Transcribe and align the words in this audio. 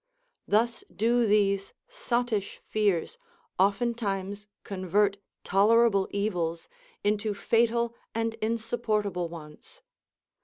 Thus 0.47 0.83
do 0.91 1.27
these 1.27 1.75
sottish 1.87 2.59
fears 2.65 3.19
oftentimes 3.59 4.47
convert 4.63 5.17
tolerable 5.43 6.07
evils 6.09 6.67
into 7.03 7.35
fatal 7.35 7.93
and 8.15 8.33
insupportable 8.41 9.29
ones. 9.29 9.83